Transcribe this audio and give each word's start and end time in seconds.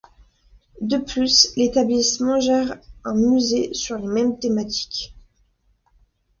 De 0.81 0.97
plus, 0.97 1.49
l'établissement 1.57 2.39
gère 2.39 2.75
un 3.03 3.13
musée 3.13 3.71
sur 3.75 3.99
les 3.99 4.07
mêmes 4.07 4.39
thématiques. 4.39 5.13